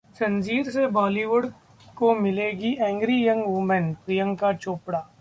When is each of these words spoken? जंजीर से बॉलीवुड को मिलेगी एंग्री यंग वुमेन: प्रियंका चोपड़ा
जंजीर 0.15 0.69
से 0.69 0.87
बॉलीवुड 0.87 1.51
को 1.97 2.13
मिलेगी 2.15 2.75
एंग्री 2.79 3.27
यंग 3.27 3.45
वुमेन: 3.45 3.93
प्रियंका 4.05 4.53
चोपड़ा 4.53 5.07